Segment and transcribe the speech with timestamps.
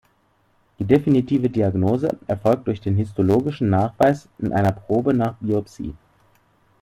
[0.79, 5.93] Die definitive Diagnose erfolgt durch den histologischen Nachweis in einer Probe nach Biopsie.